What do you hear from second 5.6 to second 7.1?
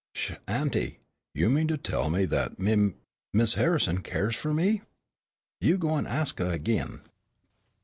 go an' ax huh ag'in."